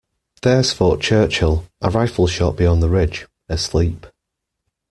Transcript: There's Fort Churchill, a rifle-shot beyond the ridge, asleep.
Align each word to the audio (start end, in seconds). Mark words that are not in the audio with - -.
There's 0.41 0.73
Fort 0.73 0.99
Churchill, 1.01 1.65
a 1.79 1.91
rifle-shot 1.91 2.57
beyond 2.57 2.81
the 2.81 2.89
ridge, 2.89 3.27
asleep. 3.47 4.07